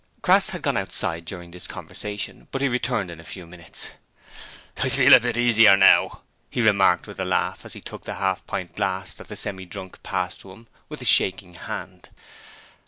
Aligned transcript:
Crass 0.23 0.49
had 0.49 0.63
gone 0.63 0.77
outside 0.77 1.25
during 1.25 1.51
this 1.51 1.67
conversation, 1.67 2.47
but 2.49 2.63
he 2.63 2.67
returned 2.67 3.11
in 3.11 3.19
a 3.19 3.23
few 3.23 3.45
minutes. 3.45 3.91
'I 4.77 4.89
feel 4.89 5.13
a 5.13 5.19
bit 5.19 5.37
easier 5.37 5.77
now,' 5.77 6.23
he 6.49 6.59
remarked 6.59 7.05
with 7.05 7.19
a 7.19 7.23
laugh 7.23 7.63
as 7.65 7.73
he 7.73 7.81
took 7.81 8.05
the 8.05 8.15
half 8.15 8.43
pint 8.47 8.73
glass 8.75 9.13
that 9.13 9.27
the 9.27 9.35
Semi 9.35 9.65
drunk 9.67 10.01
passed 10.01 10.41
to 10.41 10.51
him 10.53 10.65
with 10.89 11.03
a 11.03 11.05
shaking 11.05 11.53
hand. 11.53 12.09